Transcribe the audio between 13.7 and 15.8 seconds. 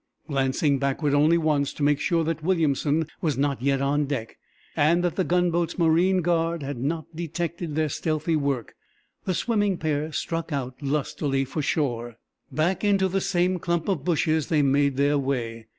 of bushes they made their way.